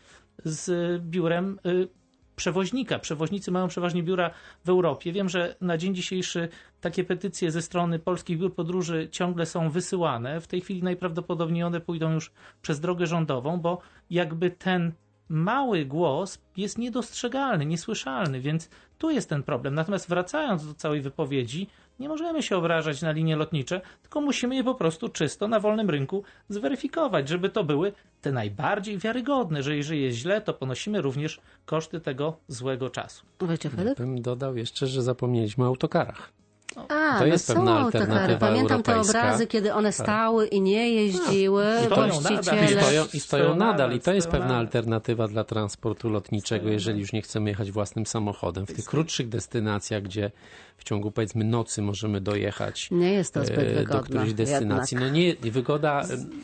[0.45, 1.89] z biurem y,
[2.37, 2.99] przewoźnika.
[2.99, 4.31] Przewoźnicy mają przeważnie biura
[4.65, 5.13] w Europie.
[5.13, 6.49] Wiem, że na dzień dzisiejszy
[6.81, 10.41] takie petycje ze strony polskich biur podróży ciągle są wysyłane.
[10.41, 13.79] W tej chwili najprawdopodobniej one pójdą już przez drogę rządową, bo
[14.11, 14.93] jakby ten
[15.31, 19.75] mały głos jest niedostrzegalny, niesłyszalny, więc tu jest ten problem.
[19.75, 21.67] Natomiast wracając do całej wypowiedzi,
[21.99, 25.91] nie możemy się obrażać na linie lotnicze, tylko musimy je po prostu czysto na wolnym
[25.91, 31.41] rynku zweryfikować, żeby to były te najbardziej wiarygodne, że jeżeli jest źle, to ponosimy również
[31.65, 33.27] koszty tego złego czasu.
[33.41, 33.75] Wojciech?
[33.97, 36.40] Bym dodał jeszcze, że zapomnieliśmy o autokarach.
[36.89, 40.61] A, To jest no pewna są alternatywa te, Pamiętam te obrazy, kiedy one stały i
[40.61, 42.65] nie jeździły, stoją nadal.
[42.65, 43.93] I stoją, I stoją Stoją nadal.
[43.93, 44.61] I to jest pewna nadal.
[44.61, 48.67] alternatywa dla transportu lotniczego, jeżeli już nie chcemy jechać własnym samochodem.
[48.67, 50.31] W tych krótszych destynacjach, gdzie
[50.77, 54.95] w ciągu powiedzmy nocy możemy dojechać Nie jest to zbyt e, do wygodne którejś destynacji.
[54.95, 55.13] jednak.
[55.13, 56.03] No nie, wygoda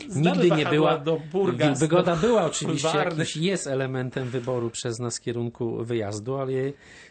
[0.09, 0.99] Znamy nigdy nie była.
[0.99, 6.53] do Burgas, wygoda do była oczywiście, jakiś jest elementem wyboru przez nas kierunku wyjazdu, ale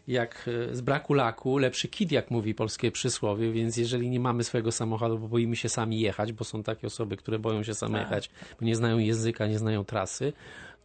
[0.08, 4.44] jak e, z braku laku lepszy kit, jak mówi polskie przysłowie, więc jeżeli nie mamy
[4.44, 8.00] swojego samochodu, bo boimy się sami jechać, bo są takie osoby, które boją się same
[8.00, 10.34] jechać, bo nie znają języka, nie znają trasy,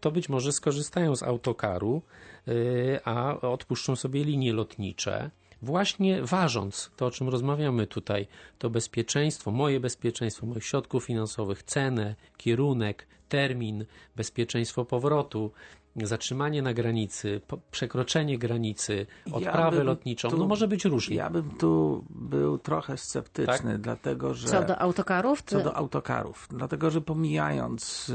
[0.01, 2.03] to być może skorzystają z autokaru,
[2.49, 5.31] y, a odpuszczą sobie linie lotnicze.
[5.63, 8.27] Właśnie ważąc to, o czym rozmawiamy tutaj,
[8.59, 13.85] to bezpieczeństwo, moje bezpieczeństwo, moich środków finansowych, cenę, kierunek, termin,
[14.17, 15.53] bezpieczeństwo powrotu,
[15.97, 21.17] zatrzymanie na granicy, po- przekroczenie granicy, odprawę bym lotniczą, tu- no może być różnie.
[21.17, 24.49] Ja bym tu był trochę sceptyczny, dlatego że...
[24.49, 25.43] Co do autokarów?
[25.43, 28.09] Co do autokarów, dlatego że pomijając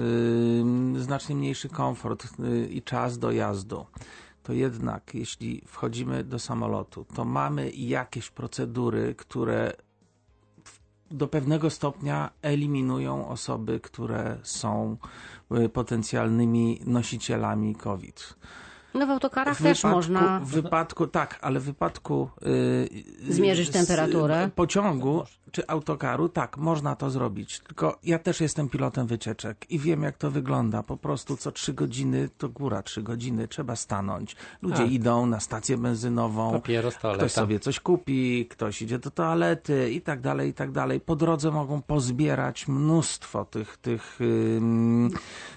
[0.95, 3.85] y, znacznie mniejszy komfort y, i czas dojazdu,
[4.43, 9.73] to jednak jeśli wchodzimy do samolotu, to mamy jakieś procedury, które
[11.11, 14.97] do pewnego stopnia eliminują osoby, które są
[15.65, 18.35] y, potencjalnymi nosicielami COVID.
[18.95, 20.39] No w autokarach W też wypadku, można...
[20.39, 22.29] W wypadku, tak, ale w wypadku
[23.27, 24.49] y, Zmierzyć z- temperaturę.
[24.55, 27.59] pociągu czy autokaru, tak, można to zrobić.
[27.59, 30.83] Tylko ja też jestem pilotem wycieczek i wiem, jak to wygląda.
[30.83, 34.35] Po prostu co trzy godziny, to góra trzy godziny, trzeba stanąć.
[34.61, 34.91] Ludzie Tak.
[34.91, 36.51] idą na stację benzynową.
[36.51, 37.19] Papieros, toaleta.
[37.25, 40.99] Ktoś sobie coś kupi, ktoś idzie do toalety i tak dalej, i tak dalej.
[40.99, 45.09] Po drodze mogą pozbierać mnóstwo tych, tych ym,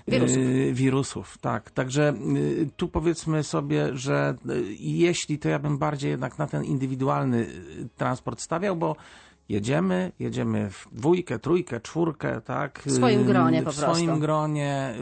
[0.09, 0.37] Wirusów.
[0.39, 1.39] y, wirusów.
[1.39, 6.47] Tak, także y, tu powiedzmy sobie, że y, jeśli to ja bym bardziej jednak na
[6.47, 8.97] ten indywidualny y, transport stawiał, bo
[9.49, 12.83] jedziemy, jedziemy w dwójkę, trójkę, czwórkę, tak?
[12.87, 14.21] W swoim y, gronie po W swoim prostu.
[14.21, 14.95] gronie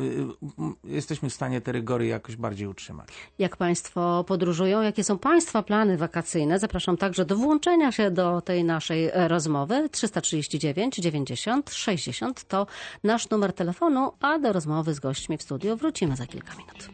[0.84, 3.08] jesteśmy w stanie te rygory jakoś bardziej utrzymać.
[3.38, 6.58] Jak Państwo podróżują, jakie są Państwa plany wakacyjne?
[6.58, 9.88] Zapraszam także do włączenia się do tej naszej e, rozmowy.
[9.88, 12.66] 339 90 60 to
[13.04, 16.88] nasz numer telefonu, a do rozmowy z gośćmi w studiu wrócimy za kilka minut.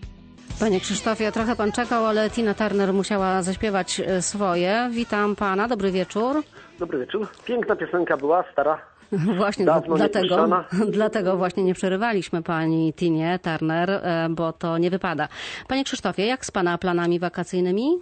[0.60, 4.88] Panie Krzysztofie, trochę Pan czekał, ale Tina Turner musiała zaśpiewać e, swoje.
[4.90, 6.42] Witam Pana, dobry wieczór.
[6.78, 7.28] Dobry wieczór.
[7.44, 8.78] Piękna piosenka była, stara.
[9.38, 10.48] Właśnie Dawno nie dlatego,
[10.98, 15.28] dlatego właśnie nie przerywaliśmy pani Tinie Turner, e, bo to nie wypada.
[15.68, 17.98] Panie Krzysztofie, jak z Pana planami wakacyjnymi?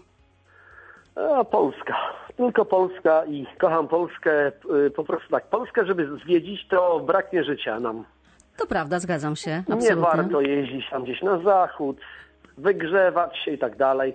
[1.16, 1.94] A, Polska.
[2.36, 4.52] Tylko Polska i kocham Polskę.
[4.96, 8.04] Po prostu tak, Polskę, żeby zwiedzić, to braknie życia nam.
[8.56, 9.50] To prawda, zgadzam się.
[9.50, 9.96] Nie Absolutnie.
[9.96, 11.96] warto jeździć tam gdzieś na zachód,
[12.60, 14.14] wygrzewać się i tak dalej.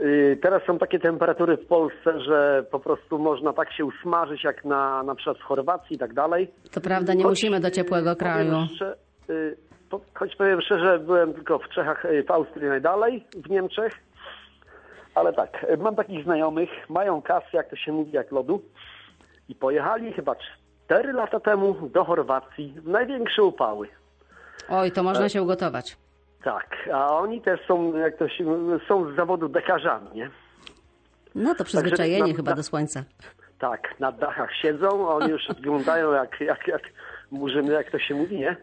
[0.00, 4.64] Y, Teraz są takie temperatury w Polsce, że po prostu można tak się usmażyć jak
[4.64, 6.50] na, na przykład w Chorwacji i tak dalej.
[6.72, 8.50] To prawda, nie Choć, musimy do ciepłego kraju.
[8.50, 8.96] Powiem szczerze,
[9.30, 9.56] y,
[10.14, 13.92] choć powiem szczerze, byłem tylko w Czechach, y, w Austrii najdalej, w Niemczech.
[15.14, 18.62] Ale tak, mam takich znajomych, mają kasę, jak to się mówi, jak lodu.
[19.48, 20.34] I pojechali chyba
[20.86, 23.88] 4 lata temu do Chorwacji w największe upały.
[24.68, 25.96] Oj, to E, można się ugotować.
[26.44, 28.44] Tak, a oni też są, jak to się
[28.88, 30.30] są z zawodu dekarzami, nie?
[31.34, 33.04] No to przyzwyczajenie na- chyba do słońca.
[33.58, 36.82] Tak, na dachach siedzą, a oni już wyglądają jak, jak, jak
[37.30, 38.56] murzyny, jak to się mówi, nie?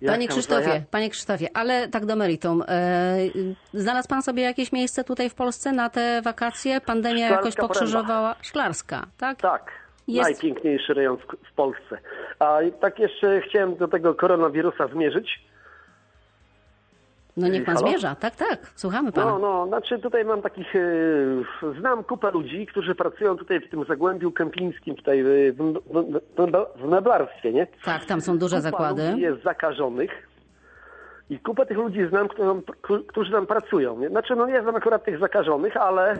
[0.00, 2.62] Jak Panie Krzysztofie, panie Krzysztofie, ale tak do meritum.
[2.68, 3.16] E,
[3.74, 6.80] znalazł pan sobie jakieś miejsce tutaj w Polsce na te wakacje?
[6.80, 8.34] Pandemia Szklarska jakoś pokrzyżowała?
[8.42, 9.38] Szklarska, tak?
[9.40, 9.70] Tak,
[10.08, 11.98] Jest- najpiękniejszy rejon w, w Polsce.
[12.38, 15.49] A tak jeszcze chciałem do tego koronawirusa zmierzyć.
[17.40, 17.88] No niech pan Halo?
[17.88, 18.14] zmierza.
[18.14, 18.58] Tak, tak.
[18.74, 19.30] Słuchamy pana.
[19.30, 20.80] No, no, znaczy tutaj mam takich, e,
[21.80, 25.80] znam kupę ludzi, którzy pracują tutaj w tym Zagłębiu Kępińskim, tutaj w, w,
[26.36, 27.66] w, w meblarstwie, nie?
[27.84, 29.14] Tak, tam są duże Kupa zakłady.
[29.16, 30.10] jest zakażonych
[31.30, 32.28] i kupę tych ludzi znam,
[33.08, 33.98] którzy tam pracują.
[33.98, 34.08] Nie?
[34.08, 36.18] Znaczy, no nie znam akurat tych zakażonych, ale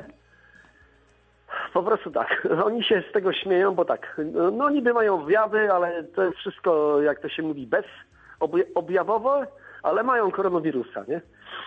[1.73, 2.49] po prostu tak.
[2.67, 4.21] Oni się z tego śmieją, bo tak,
[4.53, 7.85] no niby mają objawy, ale to jest wszystko, jak to się mówi, bez
[8.41, 9.43] obja- objawowo,
[9.83, 11.21] ale mają koronawirusa, nie?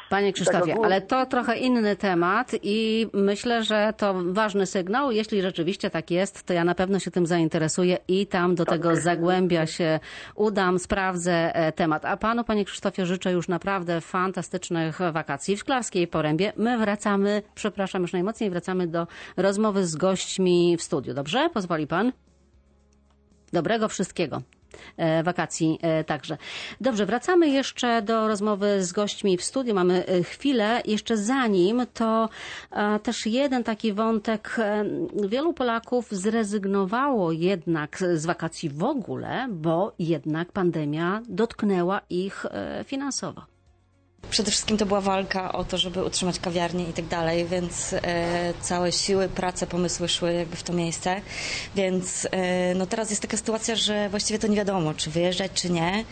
[0.10, 5.12] Panie Krzysztofie, ogólnie- ale to trochę inny temat i myślę, że to ważny sygnał.
[5.12, 8.95] Jeśli rzeczywiście tak jest, to ja na pewno się tym zainteresuję i tam do tego
[8.95, 9.99] zagłębia się
[10.36, 12.06] udam, sprawdzę e, temat.
[12.06, 16.54] A panu, panie Krzysztofie, życzę już naprawdę fantastycznych wakacji w Szklarskiej Porębie.
[16.58, 21.13] My wracamy, przepraszam już najmocniej, wracamy do rozmowy z gośćmi w studiu.
[21.13, 21.49] Dobrze?
[21.54, 22.12] Pozwoli pan?
[23.54, 24.41] Dobrego wszystkiego.
[24.97, 26.38] E, wakacji e, także.
[26.81, 29.75] Dobrze, wracamy jeszcze do rozmowy z gośćmi w studiu.
[29.75, 30.81] Mamy e, chwilę.
[30.86, 32.29] Jeszcze zanim, to
[33.03, 34.57] też jeden taki wątek.
[35.27, 42.45] Wielu Polaków zrezygnowało jednak z wakacji w ogóle, bo jednak pandemia dotknęła ich
[42.86, 43.52] finansowo.
[44.29, 48.53] Przede wszystkim to była walka o to, żeby utrzymać kawiarnię i tak dalej, więc e,
[48.62, 51.21] całe siły, prace, pomysły szły jakby w to miejsce.
[51.75, 55.69] Więc e, no teraz jest taka sytuacja, że właściwie to nie wiadomo, czy wyjeżdżać, czy
[55.69, 56.05] nie.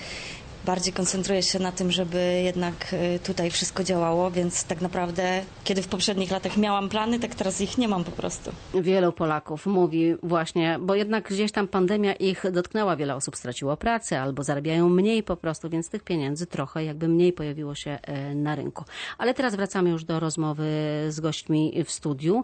[0.65, 5.81] Bardziej koncentruję się na tym, żeby jednak e, tutaj wszystko działało, więc tak naprawdę, kiedy
[5.81, 8.51] w poprzednich latach miałam plany, tak teraz ich nie mam po prostu.
[8.73, 14.21] Wielu Polaków mówi właśnie, bo jednak gdzieś tam pandemia ich dotknęła, wiele osób straciło pracę
[14.21, 18.55] albo zarabiają mniej po prostu, więc tych pieniędzy trochę jakby mniej pojawiło się e, na
[18.55, 18.83] rynku.
[19.17, 20.65] Ale teraz wracamy już do rozmowy
[21.09, 22.43] z gośćmi w studiu.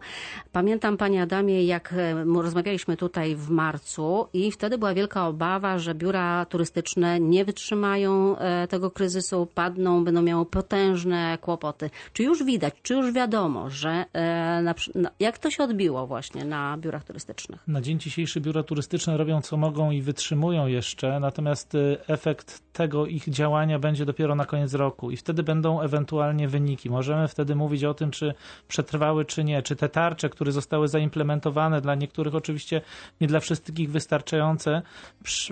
[0.51, 5.95] Pamiętam, Panie Adamie, jak e, rozmawialiśmy tutaj w marcu i wtedy była wielka obawa, że
[5.95, 8.06] biura turystyczne nie wytrzymają
[8.39, 11.89] e, tego kryzysu, padną, będą miały potężne kłopoty.
[12.13, 16.77] Czy już widać, czy już wiadomo, że e, na, jak to się odbiło właśnie na
[16.77, 17.67] biurach turystycznych?
[17.67, 23.05] Na dzień dzisiejszy biura turystyczne robią co mogą i wytrzymują jeszcze, natomiast y, efekt tego
[23.05, 26.89] ich działania będzie dopiero na koniec roku i wtedy będą ewentualnie wyniki.
[26.89, 28.33] Możemy wtedy mówić o tym, czy
[28.67, 29.61] przetrwały, czy nie.
[29.61, 32.81] Czy te tarcze, które zostały zaimplementowane, dla niektórych oczywiście
[33.21, 34.81] nie dla wszystkich wystarczające,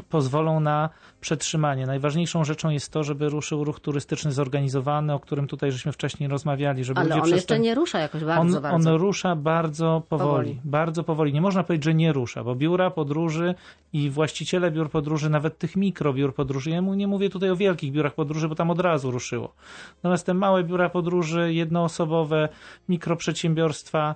[0.09, 0.89] pozwolą na
[1.21, 1.85] przetrzymanie.
[1.85, 6.83] Najważniejszą rzeczą jest to, żeby ruszył ruch turystyczny zorganizowany, o którym tutaj żeśmy wcześniej rozmawiali,
[6.83, 8.93] żeby Ale on jeszcze nie rusza jakoś bardzo, on, bardzo.
[8.93, 10.59] on rusza bardzo powoli, Powoli.
[10.63, 11.33] Bardzo powoli.
[11.33, 13.55] Nie można powiedzieć, że nie rusza, bo biura podróży
[13.93, 17.91] i właściciele biur podróży, nawet tych mikrobiur podróży, ja mu nie mówię tutaj o wielkich
[17.91, 19.53] biurach podróży, bo tam od razu ruszyło.
[19.97, 22.49] Natomiast te małe biura podróży, jednoosobowe,
[22.89, 24.15] mikroprzedsiębiorstwa,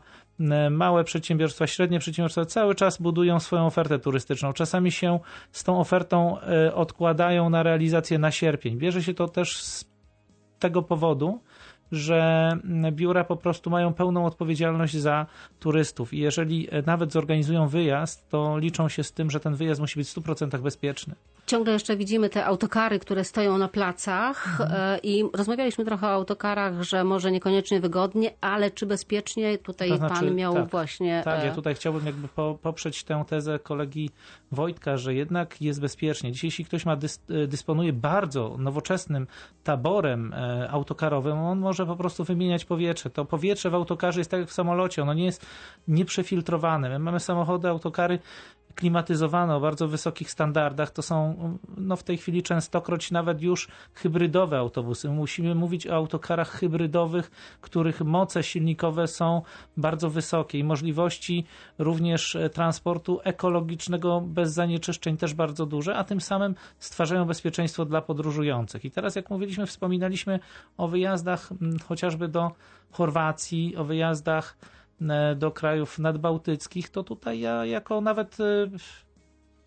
[0.69, 4.53] małe przedsiębiorstwa, średnie przedsiębiorstwa cały czas budują swoją ofertę turystyczną.
[4.53, 5.19] Czasami się
[5.51, 8.77] z tą ofertą e, odkładają na realizację na sierpień.
[8.77, 9.85] Bierze się to też z
[10.59, 11.41] tego powodu,
[11.91, 12.51] że
[12.91, 15.25] biura po prostu mają pełną odpowiedzialność za
[15.59, 19.81] turystów i jeżeli e, nawet zorganizują wyjazd, to liczą się z tym, że ten wyjazd
[19.81, 21.15] musi być w 100% bezpieczny.
[21.49, 26.81] Ciągle jeszcze widzimy te autokary, które stoją na placach e, i rozmawialiśmy trochę o autokarach,
[26.81, 29.57] że może niekoniecznie wygodnie, ale czy bezpiecznie?
[29.57, 31.21] Tutaj To znaczy, pan miał tak, właśnie...
[31.25, 34.09] Tak, e, ja tutaj chciałbym jakby po, poprzeć tę tezę kolegi
[34.51, 36.31] Wojtka, że jednak jest bezpiecznie.
[36.31, 39.27] Dzisiaj jeśli ktoś ma e, dysponuje bardzo nowoczesnym
[39.63, 40.33] taborem
[40.69, 43.09] autokarowym, on może po prostu wymieniać powietrze.
[43.09, 45.45] To powietrze w autokarze jest tak jak w samolocie, ono nie jest
[45.87, 46.89] nieprzefiltrowane.
[46.89, 48.19] My mamy samochody, autokary
[48.75, 50.91] klimatyzowane o bardzo wysokich standardach.
[50.91, 51.35] To są
[51.77, 55.09] no, w tej chwili częstokroć nawet już hybrydowe autobusy.
[55.09, 59.41] Musimy mówić o autokarach hybrydowych, których moce silnikowe są
[59.77, 61.45] bardzo wysokie i możliwości
[61.77, 68.01] również e, transportu ekologicznego bez zanieczyszczeń też bardzo duże, a tym samym stwarzają bezpieczeństwo dla
[68.01, 68.85] podróżujących.
[68.85, 70.39] I teraz, jak mówiliśmy, wspominaliśmy
[70.77, 71.49] o wyjazdach
[71.87, 72.51] chociażby do
[72.91, 74.57] Chorwacji, o wyjazdach
[75.35, 78.43] do krajów nadbałtyckich, to tutaj ja jako nawet e,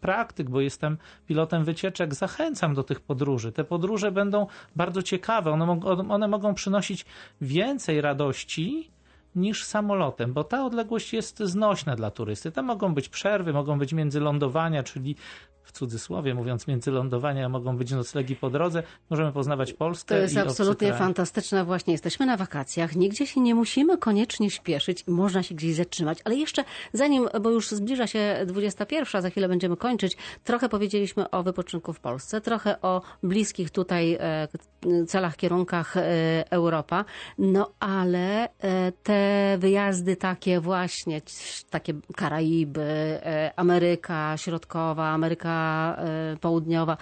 [0.01, 3.53] praktyk, bo jestem pilotem wycieczek, zachęcam do tych podróży.
[3.53, 7.05] Te podróże będą bardzo ciekawe, one, one mogą przynosić
[7.41, 8.91] więcej radości
[9.37, 12.53] niż samolotem, bo ta odległość jest znośna dla turysty.
[12.53, 15.17] Tam mogą być przerwy, mogą być międzylądowania, czyli
[15.65, 18.83] w cudzysłowie mówiąc międzylądowania, mogą być noclegi po drodze.
[19.11, 21.65] Możemy poznawać Polskę To jest absolutnie fantastyczne.
[21.65, 26.19] Właśnie jesteśmy na wakacjach, nigdzie się nie musimy koniecznie śpieszyć, można się gdzieś zatrzymać.
[26.25, 31.43] Ale jeszcze zanim, bo już zbliża się 21, za chwilę będziemy kończyć, trochę powiedzieliśmy o
[31.43, 34.49] wypoczynku w Polsce, trochę o bliskich tutaj e,
[35.07, 36.03] celach, kierunkach e,
[36.51, 37.05] Europa.
[37.39, 41.21] No ale e, te wyjazdy takie właśnie,
[41.71, 43.21] takie Karaiby,
[43.57, 45.52] Ameryka Środkowa, Ameryka
[45.99, 46.97] e, Południowa,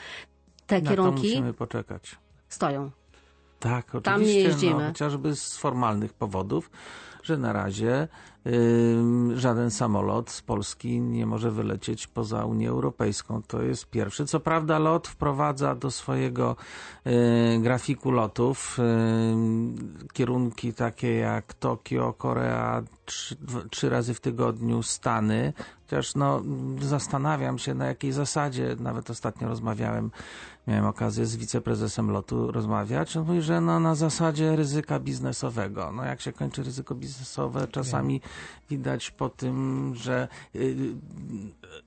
[0.67, 2.17] te Na to kierunki musimy poczekać.
[2.49, 2.91] stoją.
[3.61, 4.01] Tak, oczywiście.
[4.13, 4.83] Tam nie jeździmy.
[4.83, 6.71] No, chociażby z formalnych powodów,
[7.23, 8.09] że na razie
[9.35, 13.43] żaden samolot z Polski nie może wylecieć poza Unię Europejską.
[13.43, 14.27] To jest pierwszy.
[14.27, 16.57] Co prawda LOT wprowadza do swojego
[17.07, 18.79] y, grafiku lotów
[20.13, 23.37] kierunki takie jak Tokio, Korea, trzy,
[23.71, 25.53] trzy razy w tygodniu, Stany.
[25.81, 26.43] Chociaż no,
[26.81, 30.11] zastanawiam się na jakiej zasadzie, nawet ostatnio rozmawiałem
[30.67, 33.17] miałem okazję z wiceprezesem lotu rozmawiać.
[33.17, 35.93] On mówi, że no, na zasadzie ryzyka biznesowego.
[35.93, 37.69] No jak się kończy ryzyko biznesowe.
[37.69, 38.21] Czasami
[38.71, 40.77] widać po tym, że y,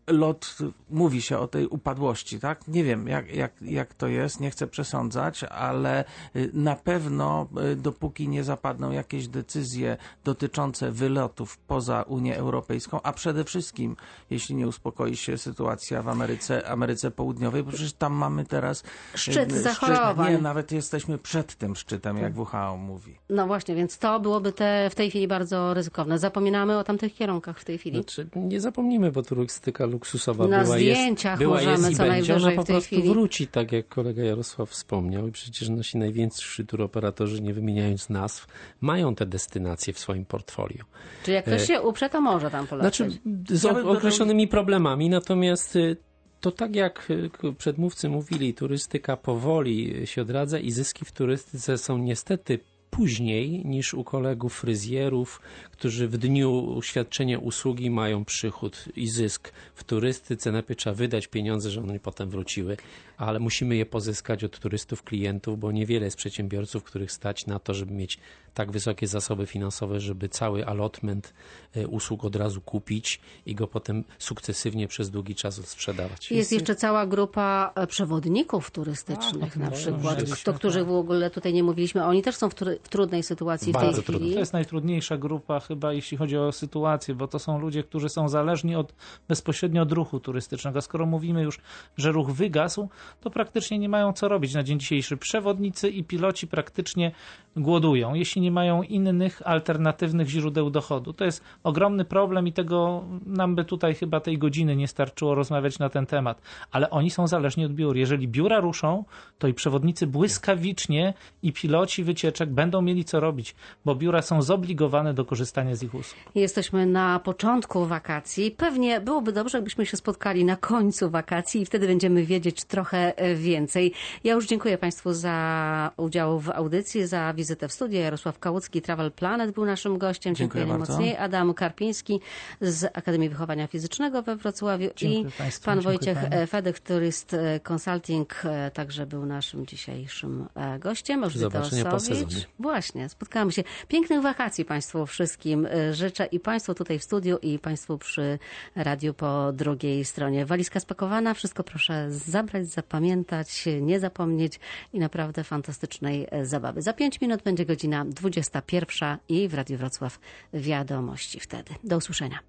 [0.08, 0.58] lot,
[0.90, 2.68] mówi się o tej upadłości, tak?
[2.68, 7.76] Nie wiem, jak, jak, jak to jest, nie chcę przesądzać, ale y, na pewno y,
[7.76, 13.96] dopóki nie zapadną jakieś decyzje dotyczące wylotów poza Unię Europejską, a przede wszystkim,
[14.30, 18.84] jeśli nie uspokoi się sytuacja w Ameryce, Ameryce Południowej, bo przecież tam mamy teraz
[19.16, 20.32] Szczyt zachorowań.
[20.32, 23.20] Nie, nawet jesteśmy przed tym szczytem, jak WHO mówi.
[23.30, 26.20] No właśnie, więc to byłoby te, w tej chwili bardzo ryzykowne.
[26.34, 27.96] Zapominamy o tamtych kierunkach w tej chwili.
[27.96, 32.04] Znaczy, nie zapomnijmy, bo turystyka luksusowa Na była, zdjęciach jest, była możemy jest i co
[32.04, 32.36] będzie.
[32.36, 33.10] Ona po w tej prostu chwili.
[33.10, 35.28] wróci, tak jak kolega Jarosław wspomniał.
[35.28, 38.48] I przecież nasi najwięksi turoperatorzy, nie wymieniając nazw,
[38.82, 40.84] mają te destynacje w swoim portfolio.
[41.24, 42.96] Czyli jak ktoś E, się uprze, to może tam polecieć.
[42.96, 43.20] Znaczy,
[43.50, 45.98] z określonymi problemami, natomiast y,
[46.40, 47.08] to tak jak
[47.44, 52.60] y, przedmówcy mówili, turystyka powoli się odradza i zyski w turystyce są niestety
[52.96, 55.42] później niż u kolegów fryzjerów,
[55.72, 60.52] którzy w dniu świadczenia usługi mają przychód i zysk w turystyce.
[60.52, 62.78] Najpierw trzeba wydać pieniądze, żeby one potem wróciły,
[63.18, 67.74] ale musimy je pozyskać od turystów, klientów, bo niewiele jest przedsiębiorców, których stać na to,
[67.74, 68.20] żeby mieć
[68.54, 71.34] tak wysokie zasoby finansowe, żeby cały allotment
[71.78, 76.32] y, usług od razu kupić i go potem sukcesywnie przez długi czas odsprzedawać.
[76.32, 81.54] Jest jeszcze cała grupa e, przewodników turystycznych na przykład, mówiliśmy, o których w ogóle tutaj
[81.54, 82.06] nie mówiliśmy.
[82.06, 84.20] Oni też są w, tr- w trudnej sytuacji w Bardzo tej trudnej.
[84.20, 84.34] chwili.
[84.34, 88.30] To jest najtrudniejsza grupa chyba, jeśli chodzi o sytuację, bo to są ludzie, którzy są
[88.30, 88.94] zależni od,
[89.28, 90.80] bezpośrednio od ruchu turystycznego.
[90.80, 91.60] A skoro mówimy już,
[91.98, 92.90] że ruch wygasł,
[93.22, 95.18] to praktycznie nie mają co robić na dzień dzisiejszy.
[95.18, 97.12] Przewodnicy i piloci praktycznie
[97.58, 101.14] głodują, jeśli nie mają innych alternatywnych źródeł dochodu.
[101.14, 105.80] To jest ogromny problem i tego nam by tutaj chyba tej godziny nie starczyło rozmawiać
[105.80, 106.42] na ten temat.
[106.72, 107.98] Ale oni są zależni od biur.
[107.98, 109.06] Jeżeli biura ruszą,
[109.38, 115.14] to i przewodnicy błyskawicznie i piloci wycieczek będą mieli co robić, bo biura są zobligowane
[115.14, 116.20] do korzystania z ich usług.
[116.36, 118.52] Jesteśmy na początku wakacji.
[118.52, 123.36] Pewnie byłoby dobrze, jakbyśmy się spotkali na końcu wakacji i wtedy będziemy wiedzieć trochę e,
[123.36, 123.94] więcej.
[124.24, 128.00] Ja już dziękuję Państwu za udział w audycji, za wizytę w studiu.
[128.00, 130.36] Jarosław Kałucki, Travel Planet był naszym gościem.
[130.36, 131.18] Dziękuję Dziękuję najmocniej.
[131.18, 132.20] Adam Karpiński
[132.62, 136.36] z Akademii Wychowania Fizycznego we Wrocławiu Dziękuję i państwu, pan Wojciech pani.
[136.36, 140.48] e, Fedek, Tourist e, Consulting, e, także był naszym dzisiejszym
[140.80, 141.24] gościem.
[141.24, 142.36] Elżbieta zobaczenia po sezonie.
[142.60, 143.64] Właśnie, spotkamy się.
[143.88, 148.40] Pięknych wakacji Państwu wszystkim życzę i Państwu tutaj w studiu i Państwu przy
[148.76, 150.46] radiu po drugiej stronie.
[150.46, 154.60] Walizka spakowana, wszystko proszę zabrać, zapamiętać, nie zapomnieć
[154.94, 156.82] i naprawdę fantastycznej e, zabawy.
[156.82, 160.20] Za pięć minut będzie godzina 21 i w Radiu Wrocław
[160.54, 161.74] wiadomości wtedy.
[161.84, 162.40] Do usłyszenia.